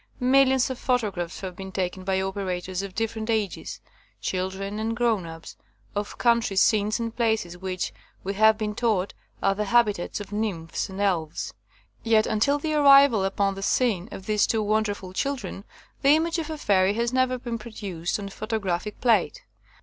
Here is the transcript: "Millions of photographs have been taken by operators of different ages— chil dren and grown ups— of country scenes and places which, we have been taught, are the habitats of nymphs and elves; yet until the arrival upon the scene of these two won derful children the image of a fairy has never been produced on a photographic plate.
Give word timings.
"Millions 0.19 0.71
of 0.71 0.79
photographs 0.79 1.41
have 1.41 1.55
been 1.55 1.71
taken 1.71 2.03
by 2.03 2.19
operators 2.19 2.81
of 2.81 2.95
different 2.95 3.29
ages— 3.29 3.79
chil 4.19 4.49
dren 4.49 4.79
and 4.79 4.97
grown 4.97 5.27
ups— 5.27 5.57
of 5.95 6.17
country 6.17 6.55
scenes 6.55 6.99
and 6.99 7.15
places 7.15 7.55
which, 7.55 7.93
we 8.23 8.33
have 8.33 8.57
been 8.57 8.73
taught, 8.73 9.13
are 9.43 9.53
the 9.53 9.65
habitats 9.65 10.19
of 10.19 10.31
nymphs 10.31 10.89
and 10.89 10.99
elves; 11.01 11.53
yet 12.01 12.25
until 12.25 12.57
the 12.57 12.73
arrival 12.73 13.23
upon 13.23 13.53
the 13.53 13.61
scene 13.61 14.09
of 14.11 14.25
these 14.25 14.47
two 14.47 14.63
won 14.63 14.81
derful 14.81 15.13
children 15.13 15.63
the 16.01 16.15
image 16.15 16.39
of 16.39 16.49
a 16.49 16.57
fairy 16.57 16.95
has 16.95 17.13
never 17.13 17.37
been 17.37 17.59
produced 17.59 18.17
on 18.19 18.27
a 18.27 18.31
photographic 18.31 18.99
plate. 19.01 19.43